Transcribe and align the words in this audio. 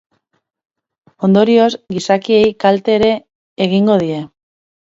Ondorioz, 1.27 1.69
gizakiei 1.97 2.39
ere 2.47 2.57
kalte 2.65 2.97
egingo 3.67 4.03
die. 4.07 4.21